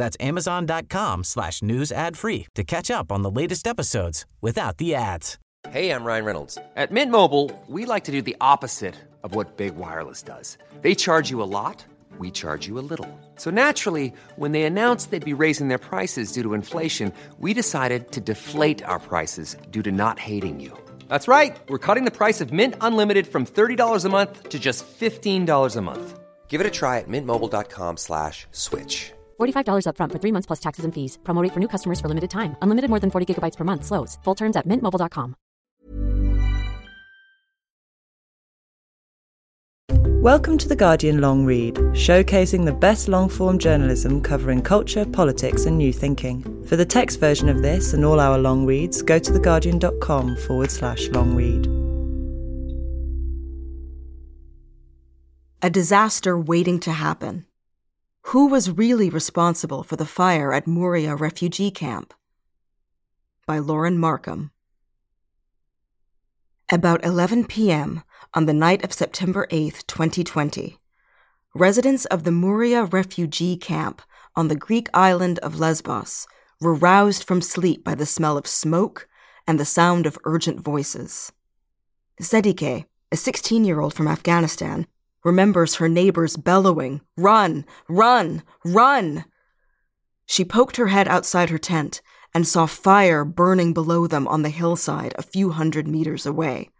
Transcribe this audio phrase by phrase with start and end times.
[0.00, 4.94] That's amazon.com slash news ad free to catch up on the latest episodes without the
[4.94, 5.38] ads.
[5.68, 6.56] Hey, I'm Ryan Reynolds.
[6.74, 10.56] At Mint Mobile, we like to do the opposite of what Big Wireless does.
[10.80, 11.84] They charge you a lot,
[12.18, 13.08] we charge you a little.
[13.36, 18.10] So naturally, when they announced they'd be raising their prices due to inflation, we decided
[18.12, 20.72] to deflate our prices due to not hating you.
[21.08, 21.58] That's right.
[21.68, 25.80] We're cutting the price of Mint Unlimited from $30 a month to just $15 a
[25.82, 26.18] month.
[26.48, 29.12] Give it a try at mintmobile.com slash switch.
[29.40, 31.18] $45 upfront for three months plus taxes and fees.
[31.22, 32.56] Promo rate for new customers for limited time.
[32.62, 33.84] Unlimited more than 40 gigabytes per month.
[33.84, 34.18] Slows.
[34.24, 35.36] Full terms at mintmobile.com.
[40.22, 45.64] Welcome to The Guardian Long Read, showcasing the best long form journalism covering culture, politics,
[45.64, 46.42] and new thinking.
[46.66, 50.70] For the text version of this and all our long reads, go to theguardian.com forward
[50.70, 51.66] slash long read.
[55.62, 57.46] A disaster waiting to happen.
[58.24, 62.14] Who was really responsible for the fire at Moria refugee camp?
[63.46, 64.52] By Lauren Markham.
[66.70, 68.04] About 11 p.m.
[68.32, 70.78] on the night of September 8, 2020,
[71.54, 74.02] residents of the Moria refugee camp
[74.36, 76.28] on the Greek island of Lesbos
[76.60, 79.08] were roused from sleep by the smell of smoke
[79.48, 81.32] and the sound of urgent voices.
[82.20, 84.86] Sedike, a 16 year old from Afghanistan,
[85.24, 89.24] remembers her neighbors bellowing, Run, run, run!
[90.26, 92.00] She poked her head outside her tent
[92.32, 96.70] and saw fire burning below them on the hillside a few hundred meters away.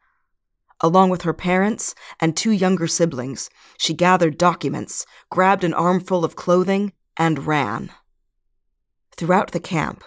[0.80, 6.36] Along with her parents and two younger siblings, she gathered documents, grabbed an armful of
[6.36, 7.90] clothing, and ran.
[9.16, 10.04] Throughout the camp,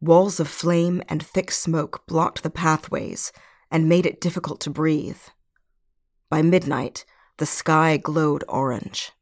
[0.00, 3.32] walls of flame and thick smoke blocked the pathways
[3.70, 5.20] and made it difficult to breathe.
[6.28, 7.04] By midnight,
[7.40, 9.12] the sky glowed orange.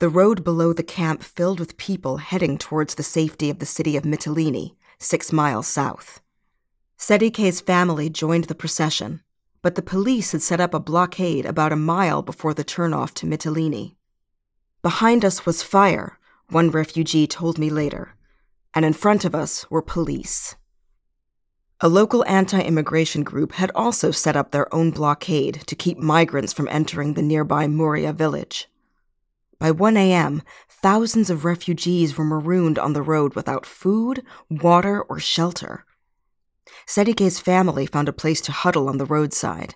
[0.00, 3.96] The road below the camp filled with people heading towards the safety of the city
[3.96, 6.20] of Mytilene, six miles south.
[6.98, 9.22] Sedike's family joined the procession,
[9.62, 13.26] but the police had set up a blockade about a mile before the turnoff to
[13.26, 13.94] Mytilene.
[14.82, 16.18] Behind us was fire,
[16.48, 18.16] one refugee told me later,
[18.74, 20.56] and in front of us were police.
[21.82, 26.54] A local anti immigration group had also set up their own blockade to keep migrants
[26.54, 28.66] from entering the nearby Moria village.
[29.58, 35.18] By 1 a.m., thousands of refugees were marooned on the road without food, water, or
[35.18, 35.84] shelter.
[36.86, 39.74] Sedike's family found a place to huddle on the roadside.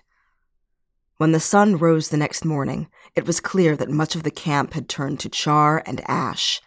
[1.17, 4.73] When the sun rose the next morning, it was clear that much of the camp
[4.73, 6.61] had turned to char and ash.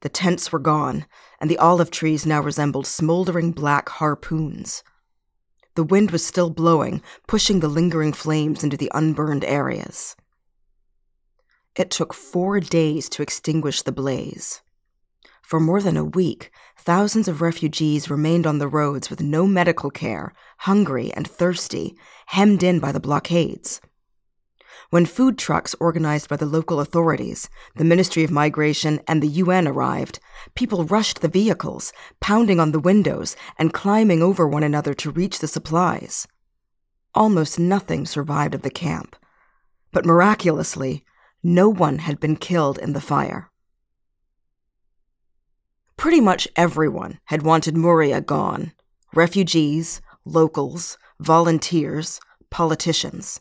[0.00, 1.06] The tents were gone,
[1.44, 4.82] and the olive trees now resembled smoldering black harpoons.
[5.74, 10.16] The wind was still blowing, pushing the lingering flames into the unburned areas.
[11.76, 14.62] It took four days to extinguish the blaze.
[15.42, 19.90] For more than a week, thousands of refugees remained on the roads with no medical
[19.90, 21.94] care, hungry and thirsty,
[22.24, 23.82] hemmed in by the blockades.
[24.94, 29.66] When food trucks organized by the local authorities, the Ministry of Migration, and the UN
[29.66, 30.20] arrived,
[30.54, 35.40] people rushed the vehicles, pounding on the windows and climbing over one another to reach
[35.40, 36.28] the supplies.
[37.12, 39.16] Almost nothing survived of the camp,
[39.90, 41.04] but miraculously,
[41.42, 43.50] no one had been killed in the fire.
[45.96, 48.70] Pretty much everyone had wanted Moria gone
[49.12, 53.40] refugees, locals, volunteers, politicians.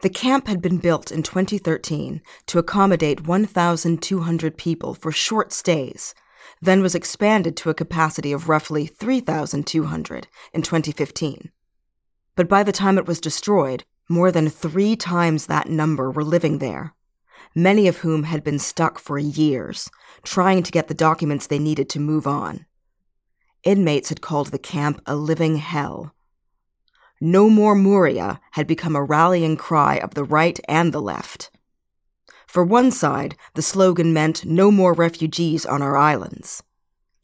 [0.00, 6.14] The camp had been built in 2013 to accommodate 1,200 people for short stays,
[6.62, 11.50] then was expanded to a capacity of roughly 3,200 in 2015.
[12.36, 16.58] But by the time it was destroyed, more than three times that number were living
[16.58, 16.94] there,
[17.52, 19.90] many of whom had been stuck for years,
[20.22, 22.66] trying to get the documents they needed to move on.
[23.64, 26.14] Inmates had called the camp a living hell
[27.20, 31.50] no More Moria had become a rallying cry of the right and the left.
[32.46, 36.62] For one side, the slogan meant no more refugees on our islands.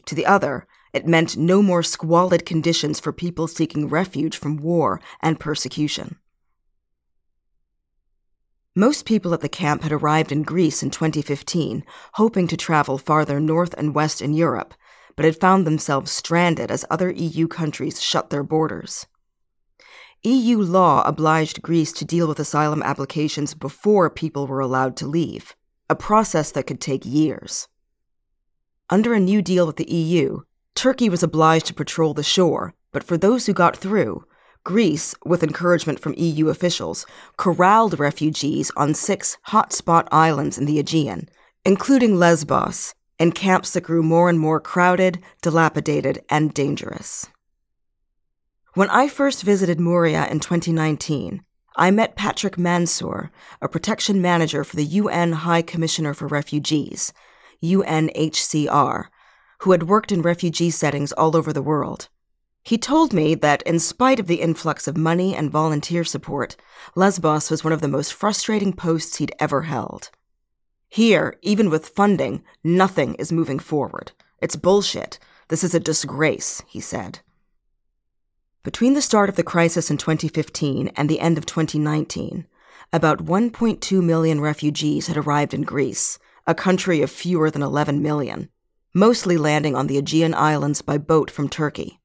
[0.06, 5.00] To the other, it meant no more squalid conditions for people seeking refuge from war
[5.20, 6.18] and persecution.
[8.76, 13.40] Most people at the camp had arrived in Greece in 2015, hoping to travel farther
[13.40, 14.74] north and west in Europe,
[15.16, 19.06] but had found themselves stranded as other EU countries shut their borders.
[20.26, 25.54] EU law obliged Greece to deal with asylum applications before people were allowed to leave,
[25.90, 27.68] a process that could take years.
[28.88, 30.40] Under a new deal with the EU,
[30.74, 34.24] Turkey was obliged to patrol the shore, but for those who got through,
[34.64, 37.04] Greece, with encouragement from EU officials,
[37.36, 41.28] corralled refugees on six hotspot islands in the Aegean,
[41.66, 47.26] including Lesbos, in camps that grew more and more crowded, dilapidated, and dangerous.
[48.74, 51.44] When I first visited Moria in 2019,
[51.76, 53.30] I met Patrick Mansour,
[53.62, 57.12] a protection manager for the UN High Commissioner for Refugees,
[57.62, 59.04] UNHCR,
[59.60, 62.08] who had worked in refugee settings all over the world.
[62.64, 66.56] He told me that, in spite of the influx of money and volunteer support,
[66.96, 70.10] Lesbos was one of the most frustrating posts he'd ever held.
[70.88, 74.10] Here, even with funding, nothing is moving forward.
[74.42, 75.20] It's bullshit.
[75.46, 77.20] This is a disgrace, he said.
[78.64, 82.46] Between the start of the crisis in 2015 and the end of 2019,
[82.94, 88.48] about 1.2 million refugees had arrived in Greece, a country of fewer than 11 million,
[88.94, 92.00] mostly landing on the Aegean Islands by boat from Turkey.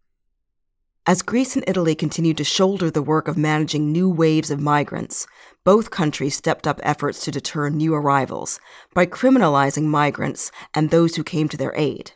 [1.07, 5.27] As Greece and Italy continued to shoulder the work of managing new waves of migrants,
[5.63, 8.59] both countries stepped up efforts to deter new arrivals
[8.93, 12.11] by criminalizing migrants and those who came to their aid.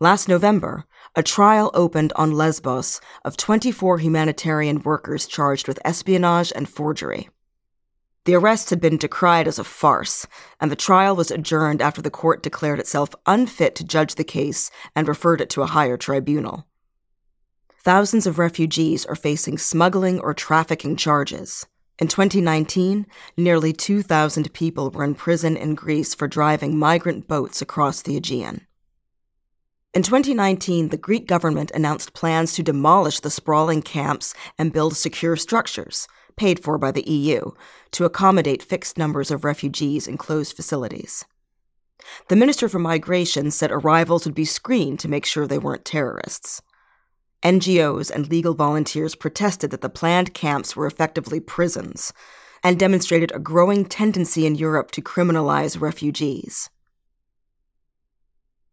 [0.00, 0.86] Last November,
[1.16, 7.28] a trial opened on Lesbos of 24 humanitarian workers charged with espionage and forgery.
[8.24, 10.26] The arrests had been decried as a farce,
[10.60, 14.70] and the trial was adjourned after the court declared itself unfit to judge the case
[14.96, 16.66] and referred it to a higher tribunal
[17.84, 21.66] thousands of refugees are facing smuggling or trafficking charges.
[21.98, 23.06] In 2019,
[23.36, 28.66] nearly 2,000 people were in prison in Greece for driving migrant boats across the Aegean.
[29.94, 35.36] In 2019, the Greek government announced plans to demolish the sprawling camps and build secure
[35.36, 37.52] structures, paid for by the EU,
[37.92, 41.24] to accommodate fixed numbers of refugees in closed facilities.
[42.28, 46.60] The Minister for Migration said arrivals would be screened to make sure they weren't terrorists.
[47.44, 52.12] NGOs and legal volunteers protested that the planned camps were effectively prisons
[52.64, 56.68] and demonstrated a growing tendency in Europe to criminalize refugees.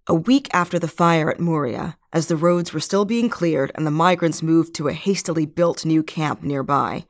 [0.08, 3.86] A week after the fire at Moria, as the roads were still being cleared and
[3.86, 7.06] the migrants moved to a hastily built new camp nearby,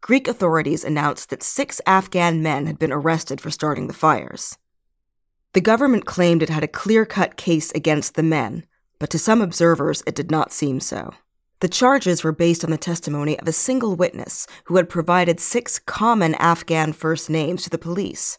[0.00, 4.56] Greek authorities announced that six Afghan men had been arrested for starting the fires.
[5.52, 8.64] The government claimed it had a clear cut case against the men,
[8.98, 11.12] but to some observers it did not seem so.
[11.60, 15.78] The charges were based on the testimony of a single witness who had provided six
[15.78, 18.38] common Afghan first names to the police.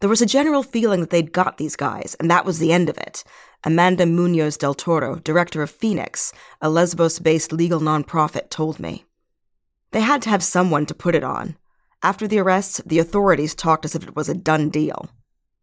[0.00, 2.88] There was a general feeling that they'd got these guys, and that was the end
[2.88, 3.24] of it.
[3.64, 9.04] Amanda Munoz del Toro, director of Fenix, a Lesbos based legal nonprofit, told me.
[9.92, 11.56] They had to have someone to put it on.
[12.02, 15.08] After the arrests, the authorities talked as if it was a done deal.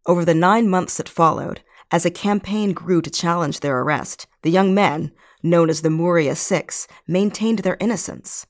[0.08, 1.62] Over the nine months that followed,
[1.92, 5.12] as a campaign grew to challenge their arrest, the young men,
[5.44, 8.48] known as the Moria Six, maintained their innocence.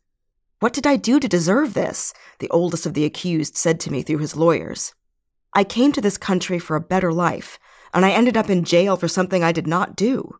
[0.59, 2.13] What did I do to deserve this?
[2.39, 4.93] The oldest of the accused said to me through his lawyers.
[5.53, 7.59] I came to this country for a better life,
[7.93, 10.39] and I ended up in jail for something I did not do.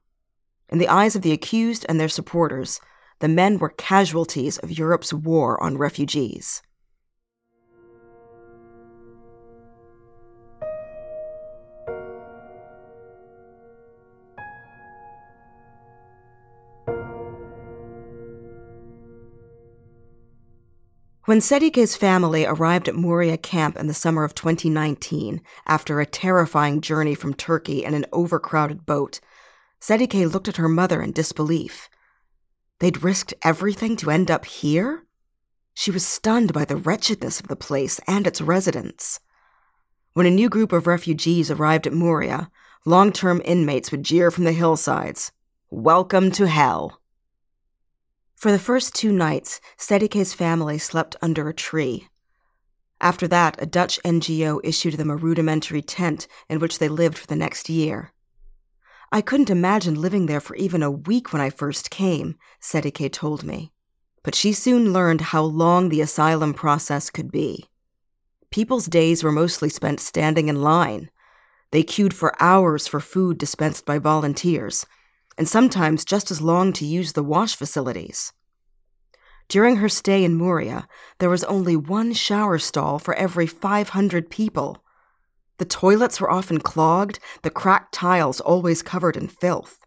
[0.70, 2.80] In the eyes of the accused and their supporters,
[3.20, 6.62] the men were casualties of Europe's war on refugees.
[21.26, 26.82] When Sedike's family arrived at Moria camp in the summer of 2019, after a terrifying
[26.82, 29.20] journey from Turkey in an overcrowded boat,
[29.80, 31.90] Sedike looked at her mother in disbelief.
[32.80, 35.06] They'd risked everything to end up here?
[35.76, 39.20] She was stunned by the wretchedness of the place and its residents.
[40.14, 42.50] When a new group of refugees arrived at Moria,
[42.84, 45.32] long term inmates would jeer from the hillsides
[45.70, 47.01] Welcome to hell.
[48.42, 52.08] For the first two nights, Sedike's family slept under a tree.
[53.00, 57.28] After that, a Dutch NGO issued them a rudimentary tent in which they lived for
[57.28, 58.14] the next year.
[59.12, 63.44] I couldn't imagine living there for even a week when I first came, Sedike told
[63.44, 63.74] me.
[64.24, 67.68] But she soon learned how long the asylum process could be.
[68.50, 71.12] People's days were mostly spent standing in line.
[71.70, 74.88] They queued for hours for food dispensed by volunteers,
[75.42, 78.32] and sometimes just as long to use the wash facilities.
[79.48, 84.84] During her stay in Moria, there was only one shower stall for every 500 people.
[85.58, 89.80] The toilets were often clogged, the cracked tiles always covered in filth.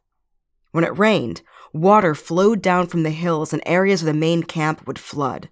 [0.73, 1.42] When it rained,
[1.73, 5.50] water flowed down from the hills and areas of the main camp would flood.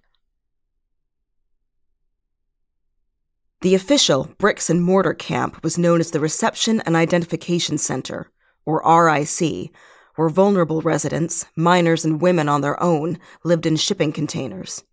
[3.61, 8.29] The official bricks and mortar camp was known as the Reception and Identification Center,
[8.65, 9.71] or RIC,
[10.15, 14.83] where vulnerable residents, minors, and women on their own lived in shipping containers.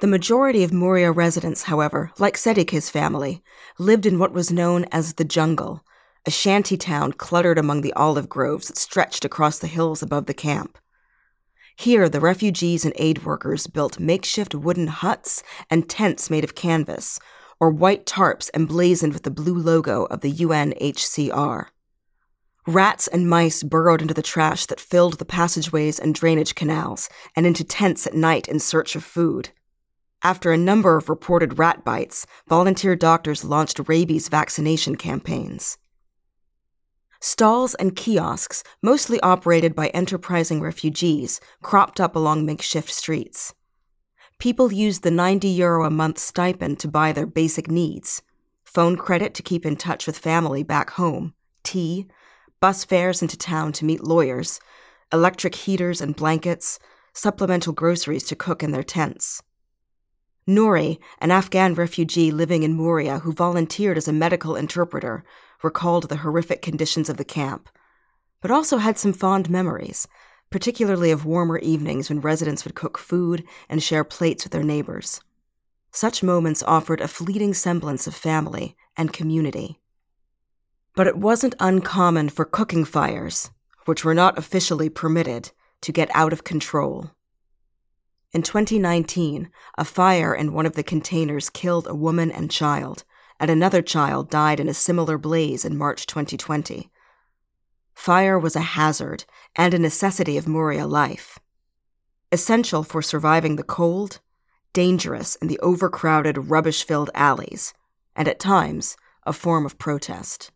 [0.00, 3.42] The majority of Moria residents, however, like Sedike's family,
[3.78, 5.84] lived in what was known as the jungle,
[6.26, 10.34] a shanty town cluttered among the olive groves that stretched across the hills above the
[10.34, 10.78] camp.
[11.76, 17.18] Here, the refugees and aid workers built makeshift wooden huts and tents made of canvas,
[17.60, 21.66] or white tarps emblazoned with the blue logo of the UNHCR.
[22.66, 27.46] Rats and mice burrowed into the trash that filled the passageways and drainage canals, and
[27.46, 29.50] into tents at night in search of food.
[30.22, 35.76] After a number of reported rat bites, volunteer doctors launched rabies vaccination campaigns.
[37.20, 43.54] Stalls and kiosks, mostly operated by enterprising refugees, cropped up along makeshift streets
[44.38, 48.22] people used the 90 euro a month stipend to buy their basic needs
[48.62, 52.06] phone credit to keep in touch with family back home, tea,
[52.64, 54.58] bus fares into town to meet lawyers,
[55.12, 56.78] electric heaters and blankets,
[57.12, 59.42] supplemental groceries to cook in their tents.
[60.48, 65.24] Nouri, an Afghan refugee living in Moria who volunteered as a medical interpreter,
[65.62, 67.68] recalled the horrific conditions of the camp,
[68.40, 70.08] but also had some fond memories
[70.50, 75.20] particularly of warmer evenings when residents would cook food and share plates with their neighbors.
[75.90, 79.82] Such moments offered a fleeting semblance of family and community.
[80.94, 83.50] But it wasn't uncommon for cooking fires,
[83.84, 87.10] which were not officially permitted, to get out of control.
[88.32, 93.04] In 2019, a fire in one of the containers killed a woman and child,
[93.38, 96.90] and another child died in a similar blaze in March 2020.
[97.94, 99.24] Fire was a hazard
[99.54, 101.38] and a necessity of Moria life.
[102.32, 104.20] Essential for surviving the cold,
[104.72, 107.72] dangerous in the overcrowded, rubbish filled alleys,
[108.16, 110.50] and at times, a form of protest.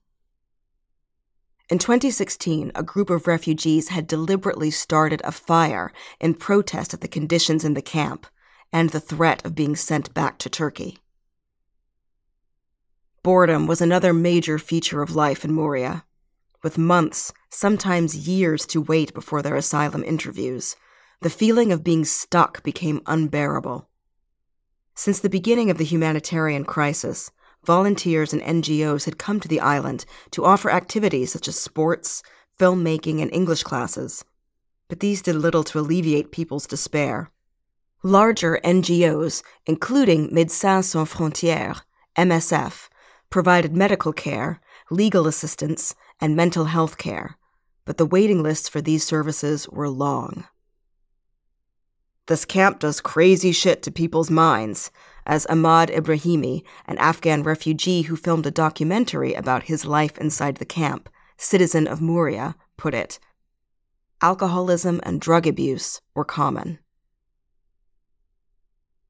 [1.71, 7.09] In 2016, a group of refugees had deliberately started a fire in protest at the
[7.09, 8.27] conditions in the camp
[8.73, 10.99] and the threat of being sent back to Turkey.
[13.23, 16.05] Boredom was another major feature of life in Moria
[16.63, 20.75] with months, sometimes years to wait before their asylum interviews,
[21.21, 23.89] the feeling of being stuck became unbearable.
[24.95, 27.31] Since the beginning of the humanitarian crisis,
[27.65, 32.23] volunteers and NGOs had come to the island to offer activities such as sports,
[32.59, 34.25] filmmaking, and English classes.
[34.89, 37.31] But these did little to alleviate people's despair.
[38.03, 41.83] Larger NGOs, including Médecins Sans Frontières,
[42.17, 42.89] MSF,
[43.31, 44.61] provided medical care,
[44.91, 47.37] legal assistance, and mental health care,
[47.85, 50.47] but the waiting lists for these services were long.
[52.27, 54.91] This camp does crazy shit to people's minds,
[55.29, 60.65] as Ahmad Ibrahimi, an Afghan refugee who filmed a documentary about his life inside the
[60.65, 63.21] camp, Citizen of Moria, put it.
[64.23, 66.79] Alcoholism and drug abuse were common.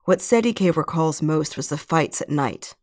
[0.04, 2.74] What Sedike recalls most was the fights at night.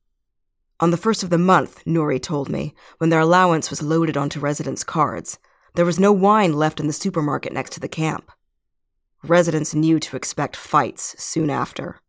[0.80, 4.40] On the first of the month, Nouri told me, when their allowance was loaded onto
[4.40, 5.40] residents' cards,
[5.76, 8.32] there was no wine left in the supermarket next to the camp.
[9.24, 12.00] Residents knew to expect fights soon after.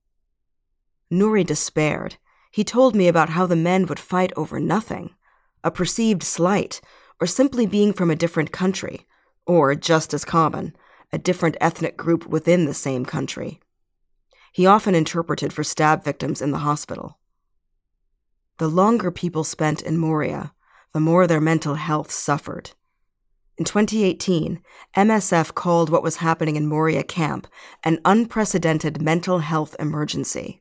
[1.10, 2.16] Nouri despaired.
[2.50, 5.14] He told me about how the men would fight over nothing
[5.64, 6.80] a perceived slight,
[7.20, 9.04] or simply being from a different country,
[9.46, 10.76] or, just as common,
[11.12, 13.58] a different ethnic group within the same country.
[14.52, 17.18] He often interpreted for stab victims in the hospital.
[18.58, 20.52] The longer people spent in Moria,
[20.92, 22.70] the more their mental health suffered.
[23.58, 24.62] In 2018,
[24.96, 27.48] MSF called what was happening in Moria camp
[27.82, 30.60] an unprecedented mental health emergency.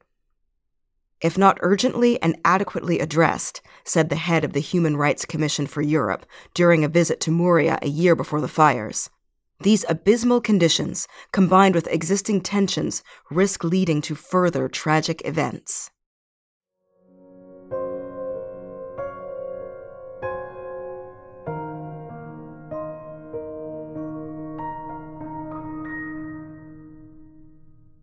[1.21, 5.81] If not urgently and adequately addressed, said the head of the Human Rights Commission for
[5.81, 9.09] Europe during a visit to Moria a year before the fires,
[9.61, 15.91] these abysmal conditions, combined with existing tensions, risk leading to further tragic events.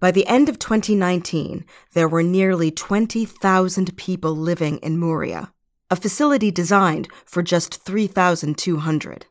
[0.03, 5.53] By the end of 2019, there were nearly 20,000 people living in Moria,
[5.93, 9.27] a facility designed for just 3,200.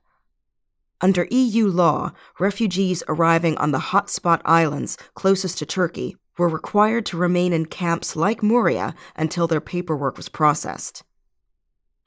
[1.01, 7.17] Under EU law, refugees arriving on the hotspot islands closest to Turkey were required to
[7.17, 11.03] remain in camps like Moria until their paperwork was processed.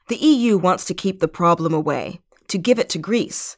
[0.07, 3.57] The EU wants to keep the problem away, to give it to Greece.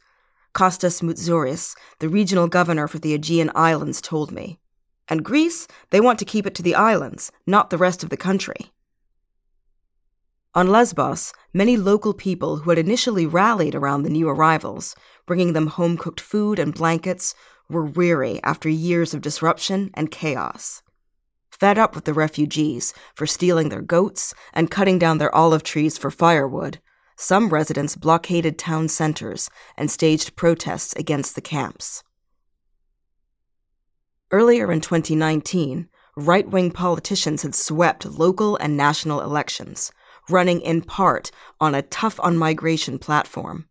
[0.53, 4.59] Kostas Moutsouris, the regional governor for the Aegean Islands, told me.
[5.09, 8.17] And Greece, they want to keep it to the islands, not the rest of the
[8.17, 8.71] country.
[10.53, 14.95] On Lesbos, many local people who had initially rallied around the new arrivals,
[15.25, 17.35] bringing them home cooked food and blankets,
[17.69, 20.81] were weary after years of disruption and chaos.
[21.51, 25.97] Fed up with the refugees for stealing their goats and cutting down their olive trees
[25.97, 26.79] for firewood,
[27.17, 32.03] some residents blockaded town centers and staged protests against the camps.
[34.29, 39.93] Earlier in 2019, right wing politicians had swept local and national elections,
[40.29, 41.31] running in part
[41.61, 43.69] on a tough on migration platform.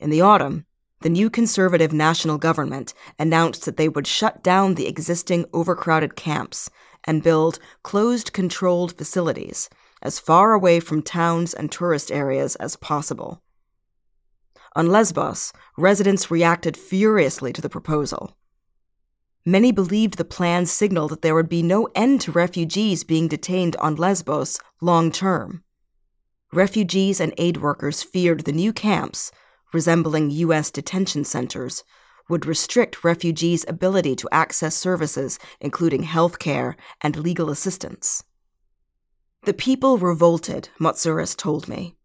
[0.00, 0.64] In the autumn,
[1.02, 6.70] the new conservative national government announced that they would shut down the existing overcrowded camps
[7.04, 9.68] and build closed controlled facilities
[10.00, 13.42] as far away from towns and tourist areas as possible.
[14.74, 18.37] On Lesbos, residents reacted furiously to the proposal.
[19.48, 23.76] Many believed the plan signaled that there would be no end to refugees being detained
[23.76, 25.64] on Lesbos long term.
[26.52, 29.32] Refugees and aid workers feared the new camps,
[29.72, 30.70] resembling U.S.
[30.70, 31.82] detention centers,
[32.28, 38.24] would restrict refugees' ability to access services, including health care and legal assistance.
[39.44, 41.96] The people revolted, Moutsouris told me.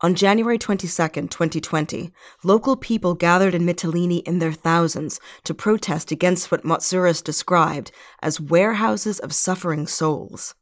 [0.00, 2.12] On January 22, 2020,
[2.44, 7.90] local people gathered in Mytilene in their thousands to protest against what Moutsouris described
[8.22, 10.54] as warehouses of suffering souls.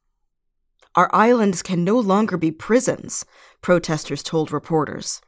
[0.95, 3.27] Our islands can no longer be prisons,
[3.61, 5.21] protesters told reporters.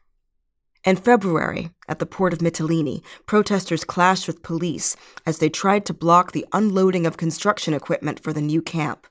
[0.85, 4.97] In February, at the port of Mytilene, protesters clashed with police
[5.27, 9.07] as they tried to block the unloading of construction equipment for the new camp.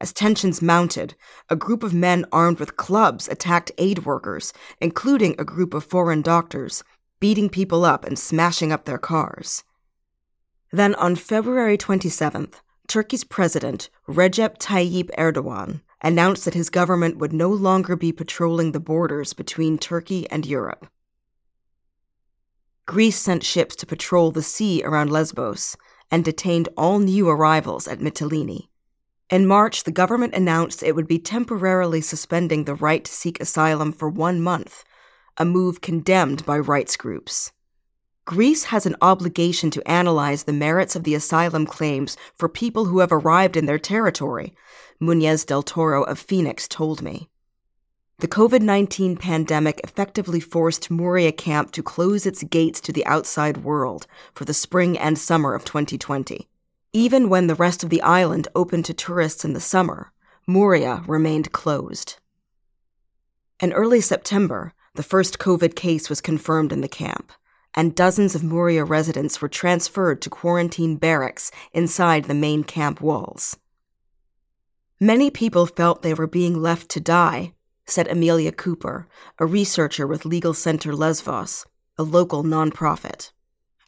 [0.00, 1.14] As tensions mounted,
[1.48, 6.22] a group of men armed with clubs attacked aid workers, including a group of foreign
[6.22, 6.84] doctors,
[7.18, 9.64] beating people up and smashing up their cars.
[10.70, 12.54] Then on February 27th,
[12.86, 18.80] Turkey's president, Recep Tayyip Erdogan, announced that his government would no longer be patrolling the
[18.80, 20.86] borders between Turkey and Europe.
[22.86, 25.76] Greece sent ships to patrol the sea around Lesbos
[26.10, 28.68] and detained all new arrivals at Mytilene.
[29.30, 33.92] In March, the government announced it would be temporarily suspending the right to seek asylum
[33.92, 34.84] for one month,
[35.36, 37.52] a move condemned by rights groups.
[38.24, 43.00] Greece has an obligation to analyze the merits of the asylum claims for people who
[43.00, 44.54] have arrived in their territory,
[44.98, 47.28] Munoz del Toro of Fenix told me.
[48.20, 53.58] The COVID 19 pandemic effectively forced Moria Camp to close its gates to the outside
[53.58, 56.47] world for the spring and summer of 2020.
[56.98, 60.10] Even when the rest of the island opened to tourists in the summer,
[60.48, 62.16] Moria remained closed.
[63.62, 67.30] In early September, the first COVID case was confirmed in the camp,
[67.72, 73.56] and dozens of Moria residents were transferred to quarantine barracks inside the main camp walls.
[74.98, 77.52] Many people felt they were being left to die,
[77.86, 79.06] said Amelia Cooper,
[79.38, 81.64] a researcher with Legal Center Lesvos,
[81.96, 83.30] a local nonprofit.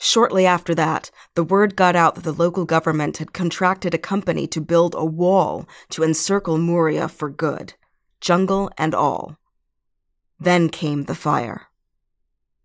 [0.02, 4.46] Shortly after that, the word got out that the local government had contracted a company
[4.46, 7.74] to build a wall to encircle Moria for good,
[8.18, 9.36] jungle and all.
[10.40, 11.66] Then came the fire.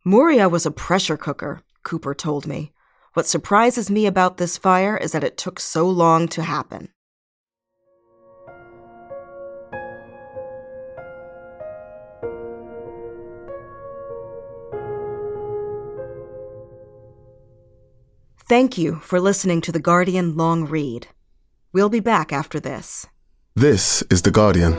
[0.06, 2.72] Moria was a pressure cooker, Cooper told me.
[3.16, 6.88] What surprises me about this fire is that it took so long to happen.
[18.48, 21.08] Thank you for listening to The Guardian Long Read.
[21.74, 23.08] We'll be back after this.
[23.56, 24.74] This is The Guardian.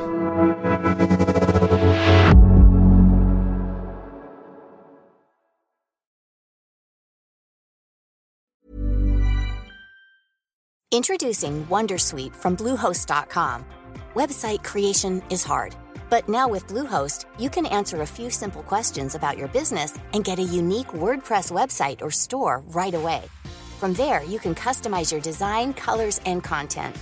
[10.93, 13.65] Introducing Wondersuite from Bluehost.com.
[14.15, 15.75] Website creation is hard,
[16.09, 20.23] but now with Bluehost, you can answer a few simple questions about your business and
[20.23, 23.25] get a unique WordPress website or store right away.
[23.77, 26.97] From there, you can customize your design, colors, and content.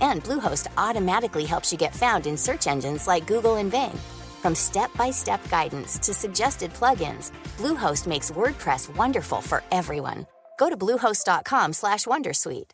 [0.00, 3.96] And Bluehost automatically helps you get found in search engines like Google and Bing.
[4.42, 10.26] From step-by-step guidance to suggested plugins, Bluehost makes WordPress wonderful for everyone.
[10.58, 12.70] Go to bluehost.com/wondersuite.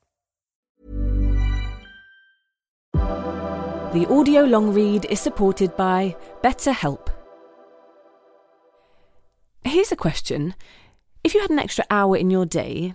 [3.92, 7.08] The audio long read is supported by BetterHelp.
[9.64, 10.54] Here's a question
[11.22, 12.94] If you had an extra hour in your day,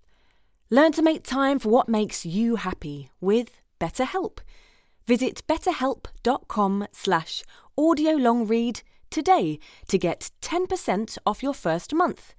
[0.73, 4.39] Learn to make time for what makes you happy with BetterHelp.
[5.05, 7.43] Visit betterhelp.com slash
[7.77, 12.33] audiolongread today to get 10% off your first month.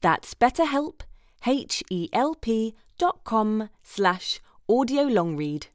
[0.00, 1.02] That's betterhelp,
[1.46, 5.68] H-E-L-P dot com slash audiolongread.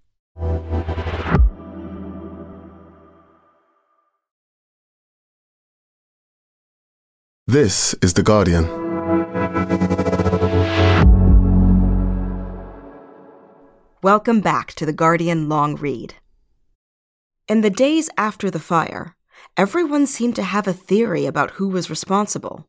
[7.47, 8.82] This is The Guardian.
[14.03, 16.15] Welcome back to The Guardian Long Read.
[17.47, 19.15] In the days after the fire,
[19.55, 22.67] everyone seemed to have a theory about who was responsible.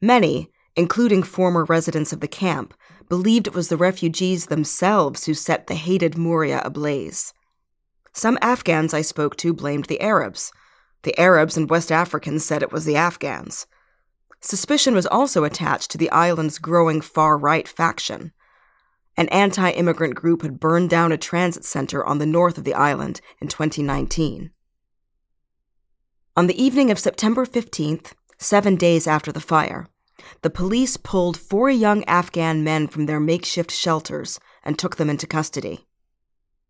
[0.00, 2.72] Many, including former residents of the camp,
[3.10, 7.34] believed it was the refugees themselves who set the hated Moria ablaze.
[8.14, 10.50] Some Afghans I spoke to blamed the Arabs.
[11.02, 13.66] The Arabs and West Africans said it was the Afghans.
[14.40, 18.32] Suspicion was also attached to the island's growing far right faction.
[19.16, 22.74] An anti immigrant group had burned down a transit center on the north of the
[22.74, 24.50] island in 2019.
[26.36, 29.86] On the evening of September 15th, seven days after the fire,
[30.42, 35.26] the police pulled four young Afghan men from their makeshift shelters and took them into
[35.26, 35.86] custody.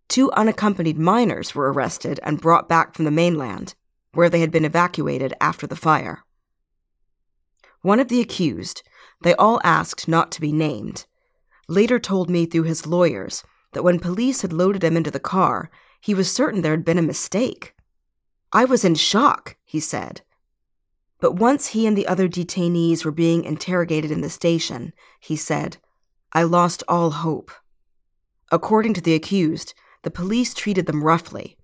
[0.09, 3.75] Two unaccompanied minors were arrested and brought back from the mainland,
[4.13, 6.25] where they had been evacuated after the fire.
[7.81, 8.83] One of the accused,
[9.23, 11.07] they all asked not to be named,
[11.69, 15.71] later told me through his lawyers that when police had loaded him into the car,
[16.01, 17.75] he was certain there had been a mistake.
[18.53, 20.23] I was in shock, he said.
[21.21, 25.79] But once he and the other detainees were being interrogated in the station, he said,
[26.33, 27.51] I lost all hope.
[28.53, 31.57] According to the accused, the police treated them roughly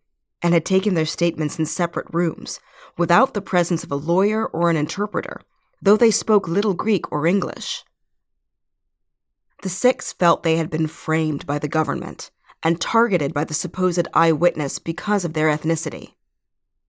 [0.43, 2.59] and had taken their statements in separate rooms
[2.97, 5.43] without the presence of a lawyer or an interpreter,
[5.83, 7.85] though they spoke little Greek or English.
[9.63, 12.31] The six felt they had been framed by the government
[12.63, 16.15] and targeted by the supposed eyewitness because of their ethnicity.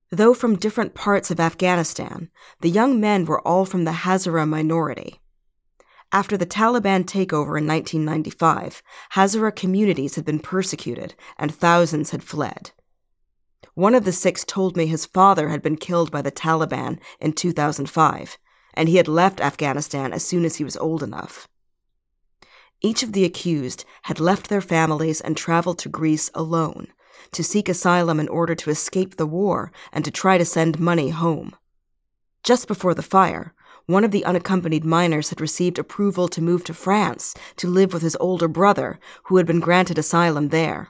[0.10, 2.30] Though from different parts of Afghanistan,
[2.60, 5.22] the young men were all from the Hazara minority.
[6.14, 12.72] After the Taliban takeover in 1995, Hazara communities had been persecuted and thousands had fled.
[13.74, 17.32] One of the six told me his father had been killed by the Taliban in
[17.32, 18.38] 2005,
[18.74, 21.48] and he had left Afghanistan as soon as he was old enough.
[22.82, 26.88] Each of the accused had left their families and traveled to Greece alone,
[27.32, 31.10] to seek asylum in order to escape the war and to try to send money
[31.10, 31.56] home.
[32.44, 33.54] Just before the fire,
[33.86, 38.02] one of the unaccompanied minors had received approval to move to France to live with
[38.02, 40.90] his older brother, who had been granted asylum there.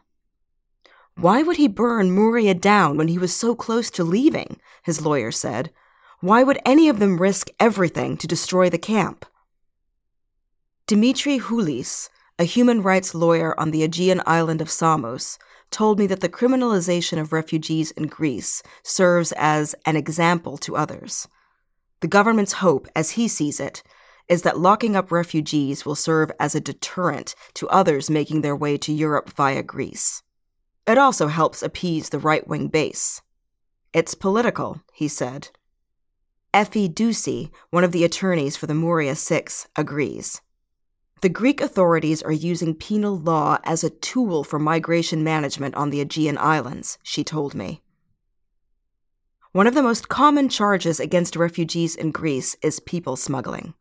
[1.17, 4.59] Why would he burn Moria down when he was so close to leaving?
[4.83, 5.71] His lawyer said.
[6.21, 9.25] Why would any of them risk everything to destroy the camp?
[10.91, 16.19] Dimitri Choulis, a human rights lawyer on the Aegean island of Samos, told me that
[16.19, 21.29] the criminalization of refugees in Greece serves as an example to others.
[22.01, 23.83] The government's hope, as he sees it,
[24.27, 28.77] is that locking up refugees will serve as a deterrent to others making their way
[28.79, 30.23] to Europe via Greece.
[30.85, 33.21] It also helps appease the right wing base.
[33.93, 35.51] It's political, he said.
[36.53, 40.41] Effie Doussi, one of the attorneys for the Moria Six, agrees.
[41.21, 46.01] The Greek authorities are using penal law as a tool for migration management on the
[46.01, 47.83] Aegean Islands, she told me.
[49.51, 53.75] One of the most common charges against refugees in Greece is people smuggling.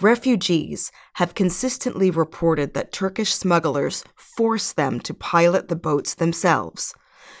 [0.00, 6.94] Refugees have consistently reported that Turkish smugglers force them to pilot the boats themselves,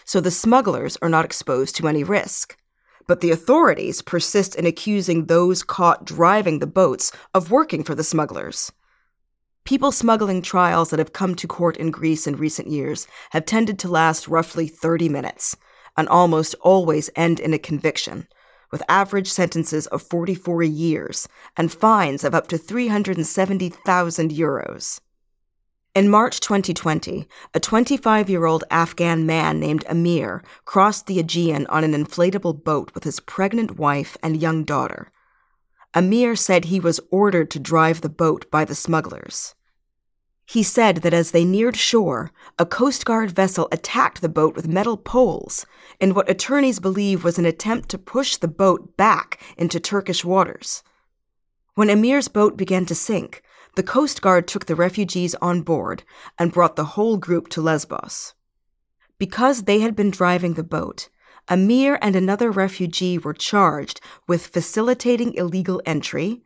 [0.04, 2.56] so the smugglers are not exposed to any risk.
[3.10, 8.04] but the authorities persist in accusing those caught driving the boats of working for the
[8.04, 8.70] smugglers.
[9.64, 13.78] People smuggling trials that have come to court in Greece in recent years have tended
[13.80, 15.56] to last roughly 30 minutes
[15.96, 18.26] and almost always end in a conviction,
[18.70, 25.00] with average sentences of 44 years and fines of up to 370,000 euros.
[25.92, 31.82] In March 2020, a 25 year old Afghan man named Amir crossed the Aegean on
[31.82, 35.10] an inflatable boat with his pregnant wife and young daughter.
[35.94, 39.54] Amir said he was ordered to drive the boat by the smugglers.
[40.46, 44.66] He said that as they neared shore, a Coast Guard vessel attacked the boat with
[44.66, 45.64] metal poles
[46.00, 50.82] in what attorneys believe was an attempt to push the boat back into Turkish waters.
[51.74, 53.42] When Amir's boat began to sink,
[53.76, 56.02] the Coast Guard took the refugees on board
[56.38, 58.34] and brought the whole group to Lesbos.
[59.18, 61.08] Because they had been driving the boat,
[61.48, 66.42] Amir and another refugee were charged with facilitating illegal entry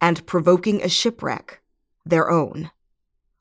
[0.00, 1.60] and provoking a shipwreck,
[2.04, 2.70] their own.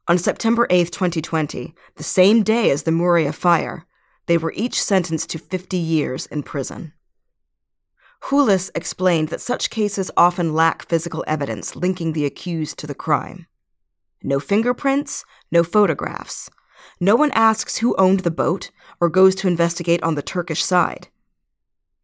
[0.07, 3.85] On September 8, 2020, the same day as the Moria fire,
[4.27, 6.93] they were each sentenced to 50 years in prison.
[8.23, 13.47] Choulis explained that such cases often lack physical evidence linking the accused to the crime.
[14.23, 16.49] No fingerprints, no photographs.
[16.99, 21.07] No one asks who owned the boat or goes to investigate on the Turkish side.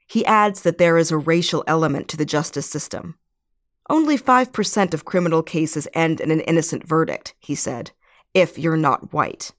[0.07, 3.17] He adds that there is a racial element to the justice system.
[3.89, 7.91] Only 5% of criminal cases end in an innocent verdict, he said,
[8.33, 9.51] if you're not white.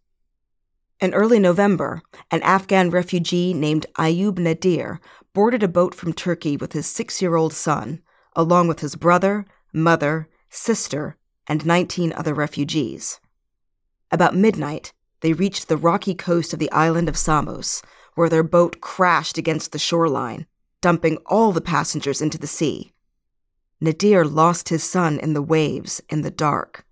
[1.00, 5.00] In early November, an Afghan refugee named Ayub Nadir
[5.35, 8.00] boarded a boat from Turkey with his six year old son,
[8.35, 13.20] along with his brother, mother, sister, and 19 other refugees.
[14.11, 14.92] About midnight,
[15.25, 17.81] they reached the rocky coast of the island of Samos,
[18.15, 20.45] where their boat crashed against the shoreline,
[20.83, 22.93] dumping all the passengers into the sea.
[23.81, 26.85] Nadir lost his son in the waves in the dark.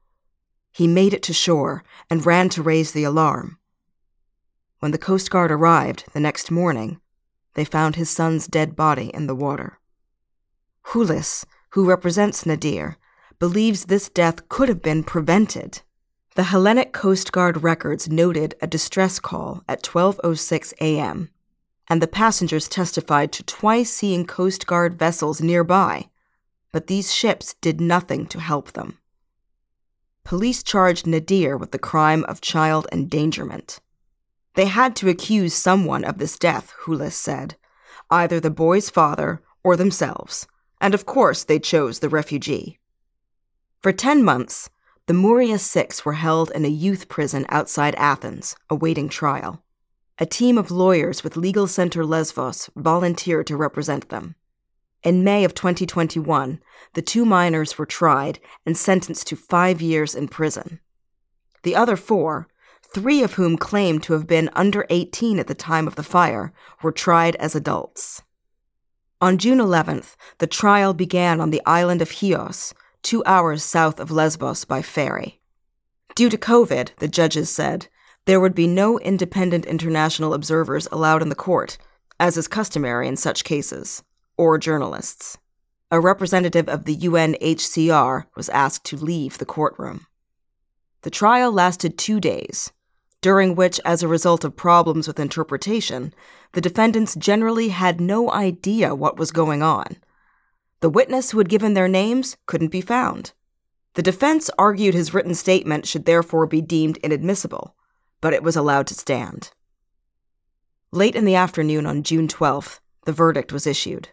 [0.72, 3.58] He made it to shore and ran to raise the alarm.
[4.78, 7.02] When the Coast Guard arrived the next morning,
[7.52, 9.78] they found his son's dead body in the water.
[10.86, 12.96] Choulis, who represents Nadir,
[13.38, 15.82] believes this death could have been prevented.
[16.34, 21.28] The Hellenic Coast Guard records noted a distress call at 12:06 a.m.,
[21.88, 26.08] and the passengers testified to twice seeing Coast Guard vessels nearby,
[26.72, 28.96] but these ships did nothing to help them.
[30.24, 33.80] Police charged Nadir with the crime of child endangerment.
[34.54, 37.56] They had to accuse someone of this death, Choulis said,
[38.10, 40.46] either the boy's father or themselves,
[40.80, 42.78] and of course they chose the refugee.
[43.82, 44.70] For 10 months,
[45.12, 49.62] the Moria Six were held in a youth prison outside Athens, awaiting trial.
[50.18, 54.36] A team of lawyers with Legal Center Lesvos volunteered to represent them.
[55.02, 56.62] In May of 2021,
[56.94, 60.80] the two minors were tried and sentenced to five years in prison.
[61.62, 62.48] The other four,
[62.82, 66.54] three of whom claimed to have been under 18 at the time of the fire,
[66.82, 68.22] were tried as adults.
[69.20, 74.10] On June 11th, the trial began on the island of Chios, two hours south of
[74.10, 75.40] Lesbos by ferry.
[76.14, 77.88] Due to COVID, the judges said,
[78.24, 81.78] there would be no independent international observers allowed in the court,
[82.20, 84.04] as is customary in such cases,
[84.36, 85.38] or journalists.
[85.90, 90.06] A representative of the UNHCR was asked to leave the courtroom.
[91.02, 92.70] The trial lasted two days,
[93.20, 96.14] during which, as a result of problems with interpretation,
[96.52, 99.96] the defendants generally had no idea what was going on.
[100.82, 103.34] The witness who had given their names couldn't be found.
[103.94, 107.76] The defense argued his written statement should therefore be deemed inadmissible,
[108.20, 109.52] but it was allowed to stand.
[110.90, 114.08] Late in the afternoon on June 12th, the verdict was issued.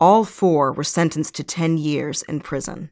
[0.00, 2.90] All four were sentenced to 10 years in prison.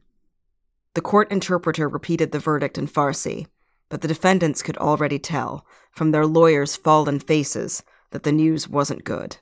[0.93, 3.47] The court interpreter repeated the verdict in Farsi,
[3.89, 9.03] but the defendants could already tell, from their lawyers' fallen faces, that the news wasn't
[9.03, 9.39] good.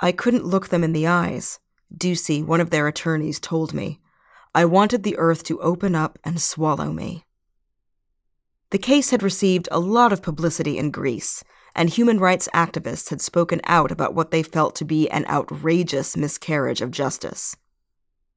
[0.00, 1.58] I couldn't look them in the eyes,
[1.94, 4.00] Doussi, one of their attorneys, told me.
[4.54, 7.24] I wanted the earth to open up and swallow me.
[8.70, 11.44] The case had received a lot of publicity in Greece,
[11.74, 16.16] and human rights activists had spoken out about what they felt to be an outrageous
[16.16, 17.56] miscarriage of justice.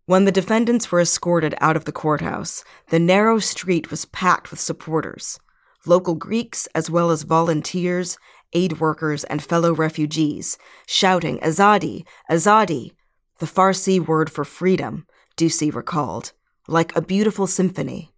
[0.06, 4.60] When the defendants were escorted out of the courthouse, the narrow street was packed with
[4.60, 5.40] supporters
[5.86, 8.18] local Greeks as well as volunteers,
[8.54, 12.92] aid workers, and fellow refugees, shouting, Azadi, Azadi,
[13.40, 15.06] the Farsi word for freedom,
[15.38, 16.34] Doussi recalled,
[16.68, 18.14] like a beautiful symphony.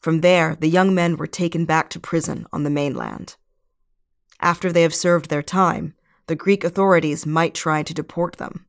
[0.00, 3.36] From there, the young men were taken back to prison on the mainland.
[4.40, 5.94] After they have served their time,
[6.28, 8.66] the Greek authorities might try to deport them.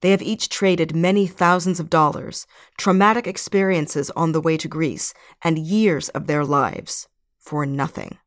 [0.00, 5.14] They have each traded many thousands of dollars, traumatic experiences on the way to Greece,
[5.42, 7.08] and years of their lives
[7.38, 8.18] for nothing.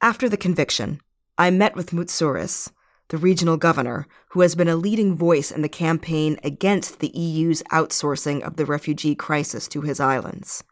[0.00, 1.00] After the conviction,
[1.36, 2.70] I met with Moutsouris,
[3.08, 7.62] the regional governor, who has been a leading voice in the campaign against the EU's
[7.72, 10.62] outsourcing of the refugee crisis to his islands.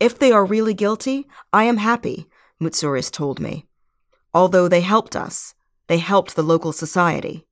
[0.00, 2.28] If they are really guilty, I am happy,
[2.60, 3.66] Moutsouris told me.
[4.32, 5.54] Although they helped us,
[5.86, 7.46] they helped the local society.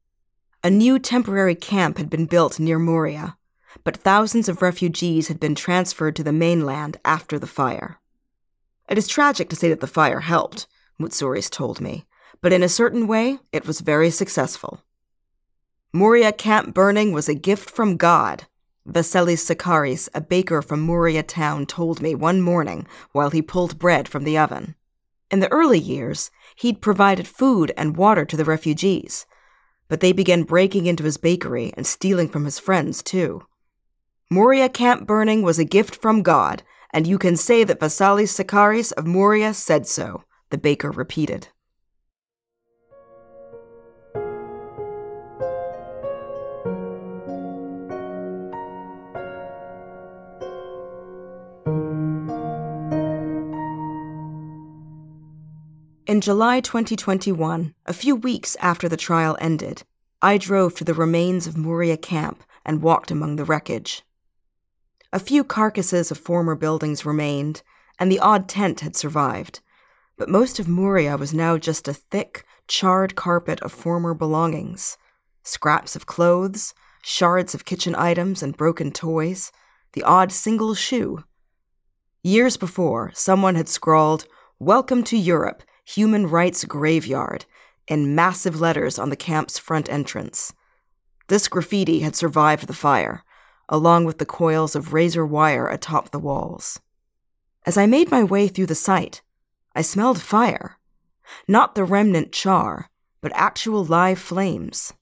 [0.65, 3.37] A new temporary camp had been built near Moria,
[3.85, 8.01] but thousands of refugees had been transferred to the mainland after the fire.
[8.89, 10.67] It is tragic to say that the fire helped,
[11.01, 12.05] Moutsouris told me,
[12.43, 14.83] but in a certain way, it was very successful.
[15.93, 18.45] Moria camp burning was a gift from God,
[18.87, 24.09] Vasilis Sakaris, a baker from Moria town, told me one morning while he pulled bread
[24.09, 24.75] from the oven.
[25.31, 29.25] In the early years, he'd provided food and water to the refugees,
[29.89, 33.47] but they began breaking into his bakery and stealing from his friends, too.
[34.31, 38.93] Moria camp burning was a gift from God, and you can say that Vasilis Sakaris
[38.93, 41.49] of Moria said so, the baker repeated.
[56.13, 59.85] In July 2021, a few weeks after the trial ended,
[60.21, 64.03] I drove to the remains of Moria camp and walked among the wreckage.
[65.11, 67.63] A few carcasses of former buildings remained,
[67.99, 69.61] and the odd tent had survived,
[70.19, 74.99] but most of Moria was now just a thick, charred carpet of former belongings
[75.43, 79.51] scraps of clothes, shards of kitchen items and broken toys,
[79.95, 81.25] the odd single shoe.
[82.23, 84.27] Years before, someone had scrawled,
[84.59, 87.45] Welcome to Europe Human Rights Graveyard
[87.89, 90.53] in massive letters on the camp's front entrance.
[91.29, 93.25] This graffiti had survived the fire,
[93.69, 96.81] along with the coils of razor wire atop the walls.
[97.65, 99.23] As I made my way through the site,
[99.75, 100.79] I smelled fire.
[101.49, 102.91] Not the remnant char,
[103.21, 104.93] but actual live flames.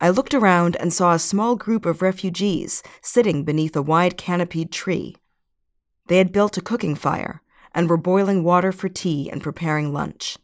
[0.00, 4.72] I looked around and saw a small group of refugees sitting beneath a wide canopied
[4.72, 5.16] tree.
[6.06, 7.42] They had built a cooking fire,
[7.74, 10.38] and were boiling water for tea and preparing lunch.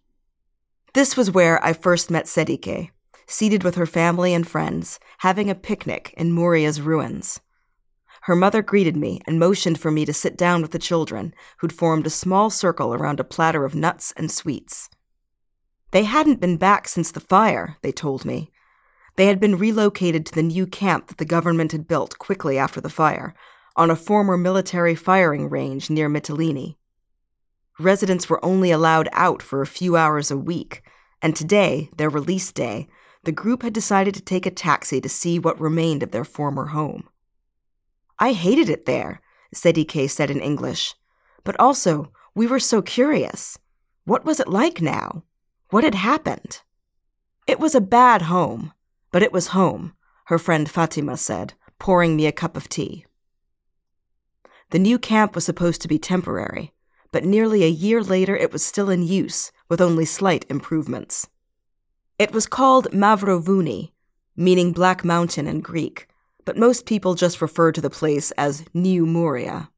[0.92, 2.90] This was where I first met Sedike,
[3.26, 7.40] seated with her family and friends, having a picnic in Moria's ruins.
[8.22, 11.72] Her mother greeted me and motioned for me to sit down with the children, who'd
[11.72, 14.90] formed a small circle around a platter of nuts and sweets.
[15.92, 18.50] They hadn't been back since the fire, they told me.
[19.16, 22.80] They had been relocated to the new camp that the government had built quickly after
[22.80, 23.34] the fire,
[23.76, 26.76] on a former military firing range near Mytilene
[27.80, 30.82] residents were only allowed out for a few hours a week,
[31.22, 32.88] and today, their release day,
[33.24, 36.66] the group had decided to take a taxi to see what remained of their former
[36.66, 37.08] home.
[38.18, 39.20] I hated it there,
[39.54, 40.94] Sedike said in English.
[41.44, 43.58] But also, we were so curious.
[44.04, 45.24] What was it like now?
[45.70, 46.62] What had happened?
[47.46, 48.72] It was a bad home,
[49.10, 49.94] but it was home,
[50.26, 53.06] her friend Fatima said, pouring me a cup of tea.
[54.70, 56.72] The new camp was supposed to be temporary,
[57.12, 61.28] but nearly a year later it was still in use, with only slight improvements.
[62.18, 63.92] It was called Mavrovouni,
[64.36, 66.06] meaning Black Mountain in Greek,
[66.44, 69.70] but most people just refer to the place as New Moria.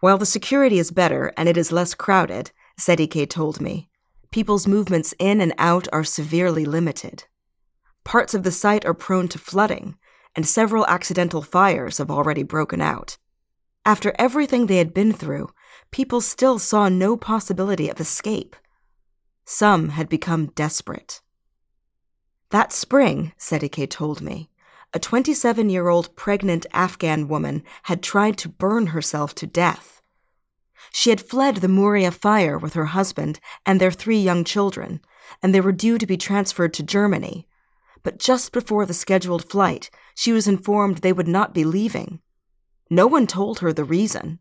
[0.00, 3.88] While the security is better and it is less crowded, Sedike told me,
[4.30, 7.24] people's movements in and out are severely limited.
[8.04, 9.96] Parts of the site are prone to flooding,
[10.36, 13.18] and several accidental fires have already broken out.
[13.84, 15.48] After everything they had been through,
[15.90, 18.56] people still saw no possibility of escape.
[19.44, 21.20] Some had become desperate.
[22.50, 24.50] That spring, Sedike told me,
[24.94, 30.00] a 27 year old pregnant Afghan woman had tried to burn herself to death.
[30.92, 35.00] She had fled the Moria fire with her husband and their three young children,
[35.42, 37.46] and they were due to be transferred to Germany.
[38.02, 42.20] But just before the scheduled flight, she was informed they would not be leaving.
[42.88, 44.38] No one told her the reason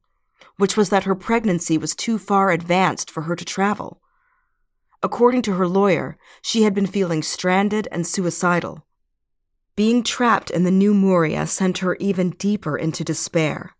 [0.58, 4.02] which was that her pregnancy was too far advanced for her to travel.
[5.04, 8.86] According to her lawyer, she had been feeling stranded and suicidal.
[9.76, 13.76] Being trapped in the new Moria sent her even deeper into despair.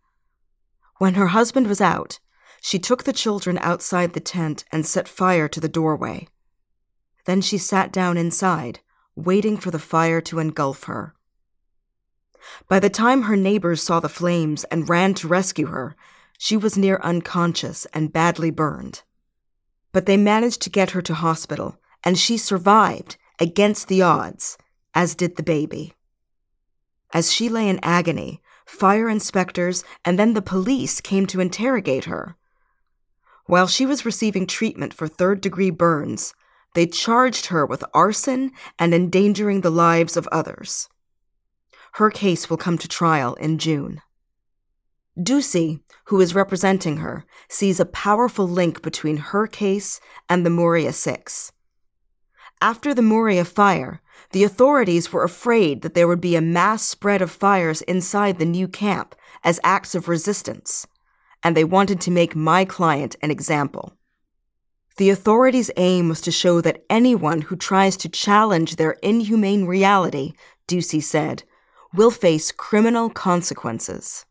[0.98, 2.20] When her husband was out,
[2.60, 6.28] she took the children outside the tent and set fire to the doorway.
[7.24, 8.80] Then she sat down inside,
[9.14, 11.14] waiting for the fire to engulf her.
[12.68, 15.96] By the time her neighbors saw the flames and ran to rescue her,
[16.38, 19.02] she was near unconscious and badly burned.
[19.92, 24.56] But they managed to get her to hospital and she survived against the odds,
[24.94, 25.94] as did the baby.
[27.12, 32.36] As she lay in agony, fire inspectors and then the police came to interrogate her.
[33.46, 36.34] While she was receiving treatment for third degree burns,
[36.74, 40.88] they charged her with arson and endangering the lives of others.
[41.94, 44.02] Her case will come to trial in June.
[45.18, 50.92] Doussi, who is representing her, sees a powerful link between her case and the Moria
[50.92, 51.52] Six.
[52.60, 54.00] After the Moria fire,
[54.30, 58.44] the authorities were afraid that there would be a mass spread of fires inside the
[58.44, 60.86] new camp as acts of resistance,
[61.42, 63.94] and they wanted to make my client an example.
[64.98, 70.32] The authorities' aim was to show that anyone who tries to challenge their inhumane reality,
[70.66, 71.44] Doussi said,
[71.94, 74.24] will face criminal consequences.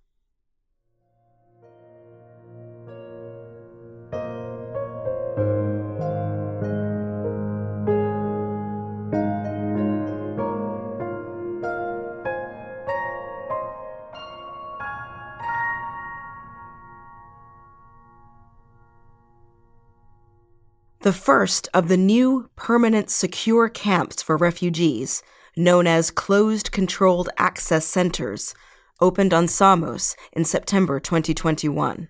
[21.08, 25.24] The first of the new permanent secure camps for refugees,
[25.55, 28.53] known as Closed Controlled Access Centers,
[28.99, 32.10] opened on Samos in September 2021.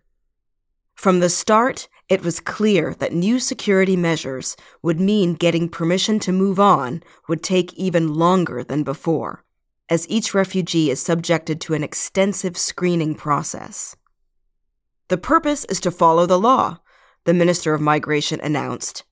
[0.95, 6.31] From the start, it was clear that new security measures would mean getting permission to
[6.31, 9.43] move on would take even longer than before,
[9.89, 13.95] as each refugee is subjected to an extensive screening process.
[15.09, 16.79] The purpose is to follow the law,
[17.27, 19.03] the Minister of Migration announced.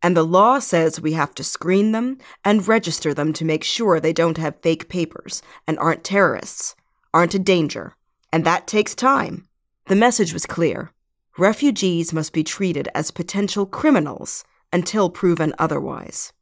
[0.00, 3.98] And the law says we have to screen them and register them to make sure
[3.98, 6.76] they don't have fake papers and aren't terrorists,
[7.12, 7.96] aren't a danger.
[8.32, 9.48] And that takes time.
[9.86, 10.92] The message was clear
[11.36, 16.32] refugees must be treated as potential criminals until proven otherwise.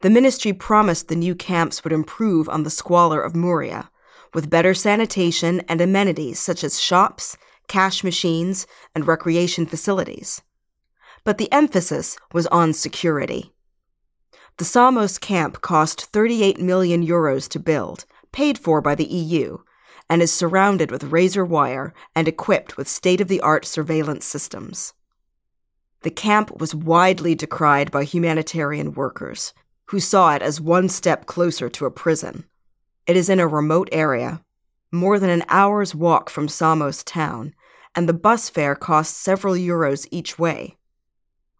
[0.00, 3.88] The ministry promised the new camps would improve on the squalor of Moria,
[4.32, 7.36] with better sanitation and amenities such as shops
[7.68, 10.42] cash machines, and recreation facilities.
[11.24, 13.52] But the emphasis was on security.
[14.58, 19.58] The Samos camp cost 38 million euros to build, paid for by the EU,
[20.08, 24.92] and is surrounded with razor wire and equipped with state of the art surveillance systems.
[26.02, 29.54] The camp was widely decried by humanitarian workers,
[29.86, 32.44] who saw it as one step closer to a prison.
[33.06, 34.42] It is in a remote area,
[34.94, 37.54] more than an hour's walk from Samos town,
[37.94, 40.76] and the bus fare costs several euros each way.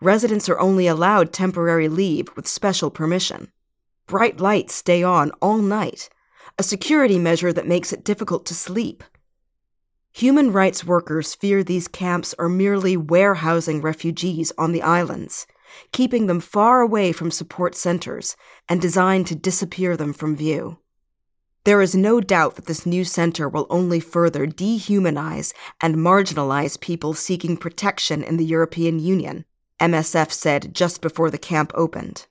[0.00, 3.50] Residents are only allowed temporary leave with special permission.
[4.06, 6.08] Bright lights stay on all night,
[6.58, 9.02] a security measure that makes it difficult to sleep.
[10.12, 15.46] Human rights workers fear these camps are merely warehousing refugees on the islands,
[15.90, 18.36] keeping them far away from support centers
[18.68, 20.78] and designed to disappear them from view.
[21.64, 27.14] There is no doubt that this new center will only further dehumanize and marginalize people
[27.14, 29.46] seeking protection in the European Union,
[29.80, 32.26] MSF said just before the camp opened.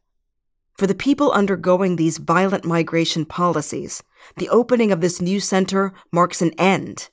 [0.77, 4.03] For the people undergoing these violent migration policies,
[4.37, 7.09] the opening of this new center marks an end.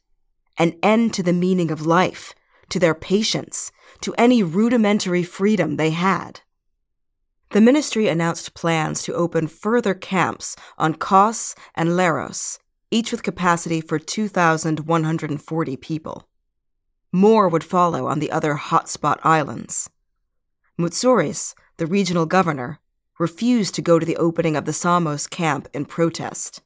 [0.59, 2.35] An end to the meaning of life,
[2.69, 6.41] to their patience, to any rudimentary freedom they had.
[7.53, 12.61] The ministry announced plans to open further camps on Kos and Leros,
[12.93, 16.29] each with capacity for 2,140 people.
[17.11, 19.91] More would follow on the other hotspot islands.
[20.79, 22.79] Moutzouris, the regional governor,
[23.19, 26.63] refused to go to the opening of the Samos camp in protest.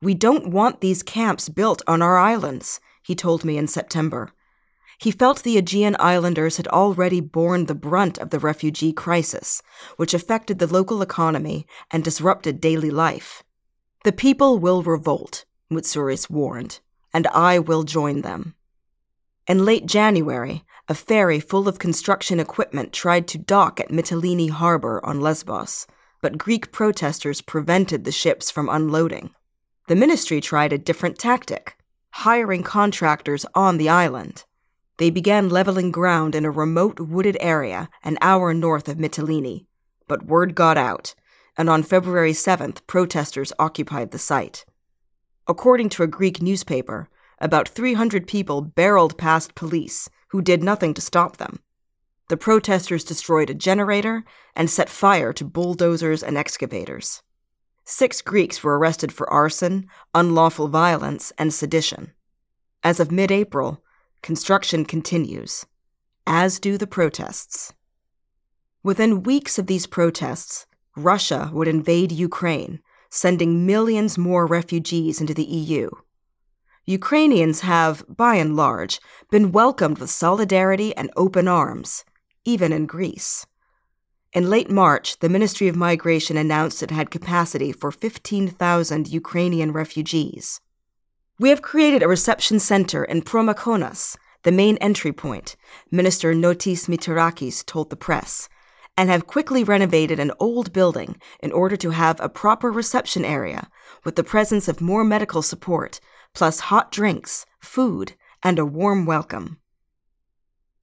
[0.00, 4.32] We don't want these camps built on our islands, he told me in September.
[4.98, 9.62] He felt the Aegean islanders had already borne the brunt of the refugee crisis,
[9.96, 13.44] which affected the local economy and disrupted daily life.
[14.02, 16.80] The people will revolt, Moutzouris warned,
[17.14, 18.56] and I will join them.
[19.46, 25.04] In late January, a ferry full of construction equipment tried to dock at Mytilene harbor
[25.06, 25.86] on Lesbos,
[26.20, 29.30] but Greek protesters prevented the ships from unloading.
[29.86, 31.76] The ministry tried a different tactic,
[32.10, 34.44] hiring contractors on the island.
[34.98, 39.66] They began leveling ground in a remote wooded area an hour north of Mytilene,
[40.08, 41.14] but word got out,
[41.56, 44.64] and on February 7th, protesters occupied the site.
[45.46, 47.08] According to a Greek newspaper,
[47.40, 51.60] about 300 people barreled past police, who did nothing to stop them.
[52.28, 54.24] The protesters destroyed a generator
[54.54, 57.22] and set fire to bulldozers and excavators.
[57.84, 62.12] Six Greeks were arrested for arson, unlawful violence, and sedition.
[62.82, 63.82] As of mid April,
[64.22, 65.66] Construction continues,
[66.26, 67.72] as do the protests.
[68.82, 70.66] Within weeks of these protests,
[70.96, 75.90] Russia would invade Ukraine, sending millions more refugees into the EU.
[76.84, 78.98] Ukrainians have, by and large,
[79.30, 82.04] been welcomed with solidarity and open arms,
[82.44, 83.46] even in Greece.
[84.32, 90.60] In late March, the Ministry of Migration announced it had capacity for 15,000 Ukrainian refugees.
[91.40, 95.54] We have created a reception center in Promakonas, the main entry point,
[95.88, 98.48] Minister Notis Mitarakis told the press,
[98.96, 103.70] and have quickly renovated an old building in order to have a proper reception area
[104.04, 106.00] with the presence of more medical support,
[106.34, 109.58] plus hot drinks, food, and a warm welcome.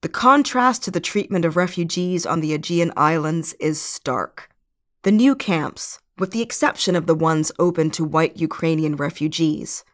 [0.00, 4.48] The contrast to the treatment of refugees on the Aegean Islands is stark.
[5.02, 9.84] The new camps, with the exception of the ones open to white Ukrainian refugees,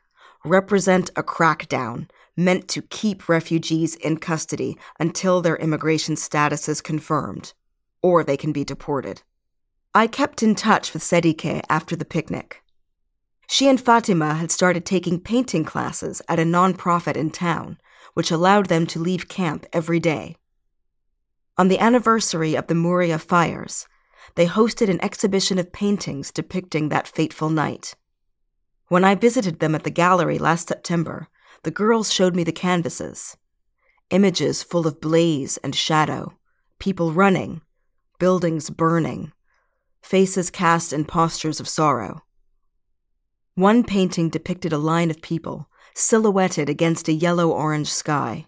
[0.45, 7.53] represent a crackdown meant to keep refugees in custody until their immigration status is confirmed,
[8.03, 9.23] or they can be deported.
[9.95, 12.63] I kept in touch with Sedike after the picnic.
[13.47, 17.79] She and Fatima had started taking painting classes at a nonprofit in town,
[18.15, 20.37] which allowed them to leave camp every day.
[21.59, 23.87] On the anniversary of the Moria fires,
[24.37, 27.95] they hosted an exhibition of paintings depicting that fateful night.
[28.93, 31.29] When I visited them at the gallery last September,
[31.63, 33.39] the girls showed me the canvases.
[34.11, 36.37] Images full of blaze and shadow,
[36.79, 37.63] people running,
[38.19, 39.33] buildings burning,
[40.03, 42.25] faces cast in postures of sorrow.
[43.55, 48.45] One painting depicted a line of people, silhouetted against a yellow orange sky.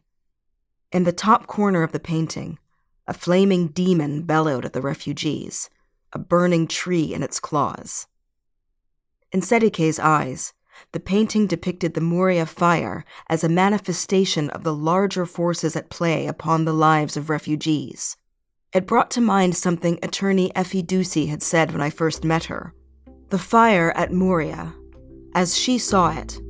[0.93, 2.59] In the top corner of the painting,
[3.07, 5.71] a flaming demon bellowed at the refugees,
[6.13, 8.09] a burning tree in its claws.
[9.35, 10.53] In Sedike's eyes,
[10.93, 16.29] the painting depicted the Moria fire as a manifestation of the larger forces at play
[16.29, 18.17] upon the lives of refugees.
[18.73, 22.75] It brought to mind something attorney Effie Doussi had said when I first met her.
[23.31, 24.73] The fire at Moria,
[25.35, 26.41] as she saw it,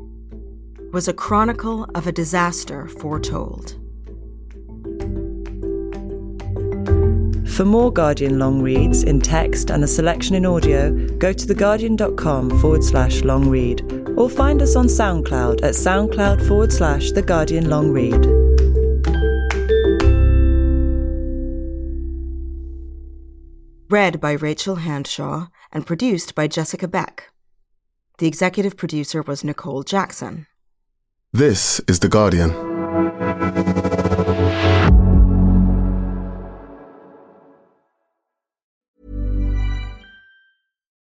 [0.92, 3.78] was a chronicle of a disaster foretold.
[7.54, 12.58] For more Guardian long reads in text and a selection in audio, go to theguardian.com
[12.58, 13.80] forward slash long read
[14.16, 18.26] or find us on SoundCloud at soundcloud forward slash The Guardian Long Read.
[23.88, 27.30] Read by Rachel Handshaw and produced by Jessica Beck.
[28.18, 30.48] The executive producer was Nicole Jackson.
[31.32, 32.73] This is The Guardian.